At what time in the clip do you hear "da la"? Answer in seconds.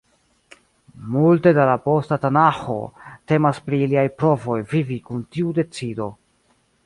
1.57-1.75